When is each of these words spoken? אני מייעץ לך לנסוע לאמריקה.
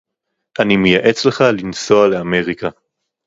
אני 0.59 0.77
מייעץ 0.77 1.25
לך 1.25 1.43
לנסוע 1.57 2.07
לאמריקה. 2.07 2.69